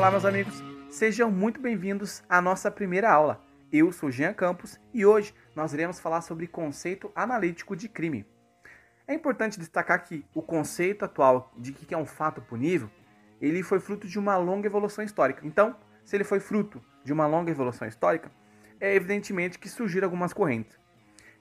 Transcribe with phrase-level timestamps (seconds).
[0.00, 3.44] Olá, meus amigos, sejam muito bem-vindos à nossa primeira aula.
[3.70, 8.24] Eu sou Jean Campos e hoje nós iremos falar sobre conceito analítico de crime.
[9.06, 12.90] É importante destacar que o conceito atual de que é um fato punível,
[13.42, 15.46] ele foi fruto de uma longa evolução histórica.
[15.46, 18.32] Então, se ele foi fruto de uma longa evolução histórica,
[18.80, 20.80] é evidentemente que surgiram algumas correntes.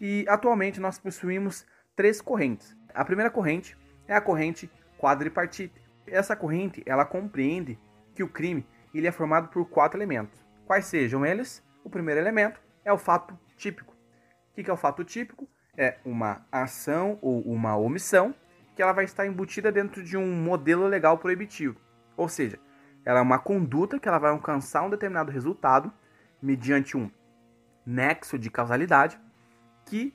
[0.00, 2.74] E atualmente nós possuímos três correntes.
[2.94, 3.76] A primeira corrente
[4.08, 5.78] é a corrente quadripartite.
[6.06, 7.78] Essa corrente, ela compreende
[8.16, 10.44] que o crime ele é formado por quatro elementos.
[10.66, 11.62] Quais sejam eles?
[11.84, 13.94] O primeiro elemento é o fato típico.
[14.50, 15.46] O que é o fato típico?
[15.76, 18.34] É uma ação ou uma omissão
[18.74, 21.78] que ela vai estar embutida dentro de um modelo legal proibitivo.
[22.16, 22.58] Ou seja,
[23.04, 25.92] ela é uma conduta que ela vai alcançar um determinado resultado
[26.40, 27.10] mediante um
[27.84, 29.20] nexo de causalidade
[29.84, 30.14] que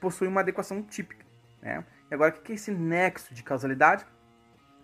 [0.00, 1.24] possui uma adequação típica.
[1.60, 1.84] Né?
[2.10, 4.06] E agora, o que é esse nexo de causalidade?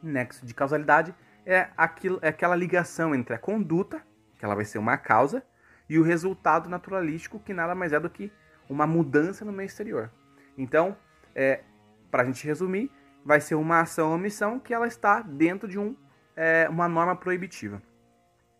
[0.03, 4.03] Nexo de causalidade é, aquilo, é aquela ligação entre a conduta,
[4.39, 5.43] que ela vai ser uma causa,
[5.89, 8.33] e o resultado naturalístico, que nada mais é do que
[8.69, 10.11] uma mudança no meio exterior.
[10.57, 10.97] Então,
[11.35, 11.63] é,
[12.11, 12.91] para a gente resumir,
[13.25, 15.97] vai ser uma ação ou omissão que ela está dentro de um,
[16.37, 17.83] é, uma norma proibitiva.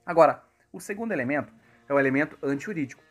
[0.05, 1.53] Agora, o segundo elemento
[1.89, 3.03] é o elemento antijurídico.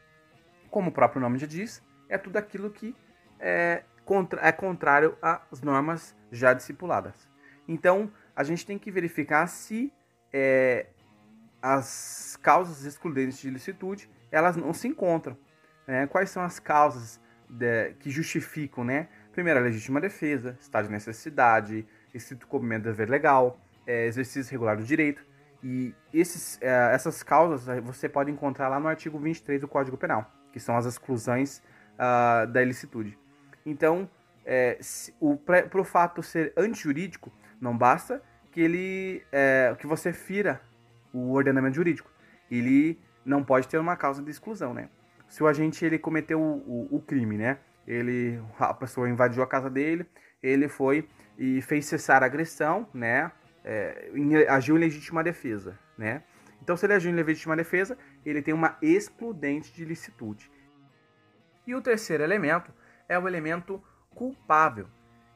[0.70, 2.96] Como o próprio nome já diz, é tudo aquilo que
[3.40, 7.30] é, contra, é contrário às normas já discipuladas.
[7.70, 9.94] Então, a gente tem que verificar se
[10.34, 10.88] é,
[11.62, 15.38] as causas excludentes de ilicitude elas não se encontram.
[15.88, 16.08] Né?
[16.08, 19.08] Quais são as causas de, que justificam, né?
[19.32, 24.76] Primeiro, a legítima defesa, estado de necessidade, estrito cumprimento do dever legal, é, exercício regular
[24.76, 25.24] do direito.
[25.64, 30.32] E esses, é, essas causas você pode encontrar lá no artigo 23 do Código Penal,
[30.52, 31.62] que são as exclusões
[31.96, 33.18] uh, da ilicitude.
[33.66, 34.10] Então,
[34.46, 34.80] é,
[35.46, 38.22] para o fato ser antijurídico, não basta
[38.52, 40.62] que ele é, que você fira
[41.14, 42.10] o ordenamento jurídico.
[42.50, 44.90] Ele não pode ter uma causa de exclusão, né?
[45.28, 47.60] Se o agente ele cometeu o, o, o crime, né?
[47.88, 50.06] Ele a pessoa invadiu a casa dele,
[50.42, 53.32] ele foi e fez cessar a agressão, né?
[53.64, 54.10] É,
[54.48, 56.24] agiu em legítima defesa, né?
[56.62, 60.52] Então, se ele agiu em legítima defesa, ele tem uma excludente de licitude.
[61.66, 62.74] E o terceiro elemento
[63.08, 63.82] é o elemento
[64.14, 64.88] culpável.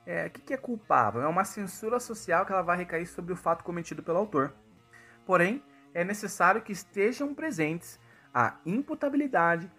[0.05, 1.21] É, o que é culpável?
[1.21, 4.53] É uma censura social que ela vai recair sobre o fato cometido pelo autor.
[5.25, 7.99] Porém, é necessário que estejam presentes
[8.33, 9.71] a imputabilidade,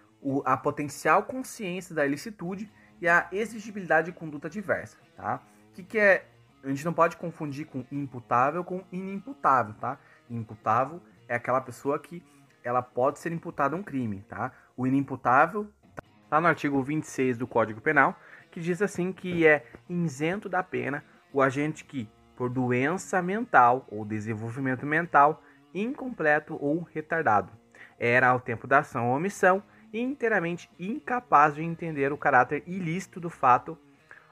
[0.45, 2.71] a potencial consciência da ilicitude
[3.01, 5.43] e a exigibilidade de conduta diversa, tá?
[5.71, 6.27] O que, que é?
[6.63, 9.99] A gente não pode confundir com imputável com inimputável, tá?
[10.31, 12.23] Imputável é aquela pessoa que
[12.63, 14.53] ela pode ser imputada a um crime, tá?
[14.75, 15.71] O inimputável
[16.31, 18.19] tá no artigo 26 do Código Penal,
[18.55, 24.05] que diz assim que é isento da pena o agente que, por doença mental ou
[24.05, 25.43] desenvolvimento mental
[25.75, 27.53] incompleto ou retardado,
[27.99, 29.61] era ao tempo da ação ou omissão
[29.93, 33.77] inteiramente incapaz de entender o caráter ilícito do fato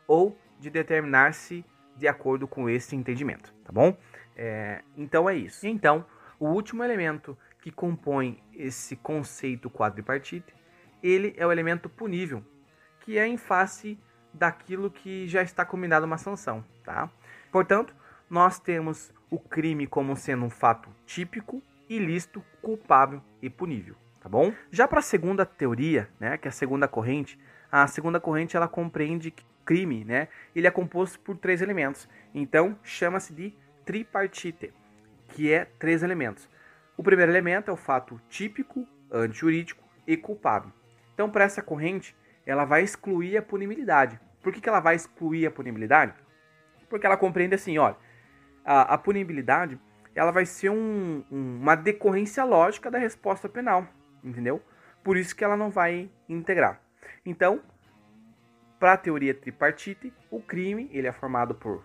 [0.06, 1.64] ou de determinar-se
[1.96, 3.96] de acordo com esse entendimento, tá bom?
[4.36, 5.66] É, então é isso.
[5.66, 6.06] Então,
[6.38, 10.54] o último elemento que compõe esse conceito quadripartite,
[11.02, 12.44] ele é o elemento punível,
[13.00, 13.98] que é em face
[14.32, 17.10] daquilo que já está combinado uma sanção, tá?
[17.50, 17.94] Portanto,
[18.28, 24.52] nós temos o crime como sendo um fato típico, ilícito, culpável e punível, tá bom?
[24.70, 27.38] Já para a segunda teoria, né, que é a segunda corrente,
[27.70, 32.08] a segunda corrente ela compreende que crime, né, ele é composto por três elementos.
[32.34, 33.54] Então, chama-se de
[33.84, 34.72] tripartite,
[35.28, 36.48] que é três elementos.
[36.96, 40.72] O primeiro elemento é o fato típico, antijurídico e culpável.
[41.14, 42.16] Então, para essa corrente,
[42.46, 44.18] ela vai excluir a punibilidade.
[44.42, 46.14] Por que, que ela vai excluir a punibilidade?
[46.88, 47.96] Porque ela compreende assim, olha,
[48.64, 49.78] a, a punibilidade
[50.14, 53.86] ela vai ser um, um, uma decorrência lógica da resposta penal,
[54.22, 54.62] entendeu?
[55.02, 56.80] Por isso que ela não vai integrar.
[57.24, 57.62] Então,
[58.78, 61.84] para a teoria tripartite, o crime ele é formado por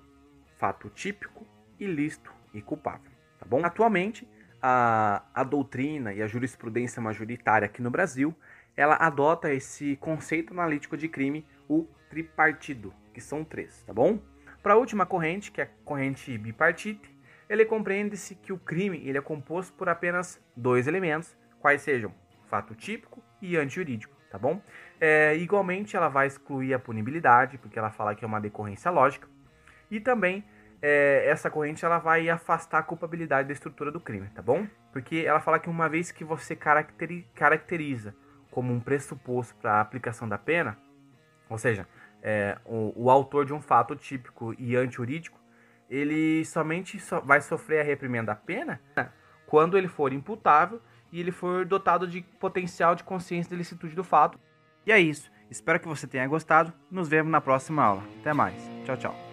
[0.58, 1.46] fato típico,
[1.80, 3.64] ilícito e culpável, tá bom?
[3.64, 4.28] Atualmente,
[4.62, 8.36] a, a doutrina e a jurisprudência majoritária aqui no Brasil
[8.78, 14.20] ela adota esse conceito analítico de crime, o tripartido, que são três, tá bom?
[14.62, 17.18] Para a última corrente, que é a corrente bipartite,
[17.50, 22.14] ele compreende-se que o crime ele é composto por apenas dois elementos, quais sejam
[22.46, 24.62] fato típico e antijurídico, tá bom?
[25.02, 29.28] É, igualmente, ela vai excluir a punibilidade, porque ela fala que é uma decorrência lógica,
[29.90, 30.46] e também
[30.82, 34.68] é, essa corrente ela vai afastar a culpabilidade da estrutura do crime, tá bom?
[34.92, 38.14] Porque ela fala que uma vez que você caracteriza
[38.58, 40.80] como um pressuposto para a aplicação da pena,
[41.48, 41.88] ou seja,
[42.24, 45.40] é, o, o, autor de um fato típico e antijurídico,
[45.88, 48.82] ele somente so, vai sofrer a reprimenda da pena
[49.46, 50.82] quando ele for imputável
[51.12, 54.40] e ele for dotado de potencial de consciência da licitude do fato.
[54.88, 55.32] E é isso.
[55.52, 56.74] Espero que você tenha gostado.
[56.90, 58.04] Nos vemos na próxima aula.
[58.20, 58.60] Até mais.
[58.86, 59.27] Tchau, tchau.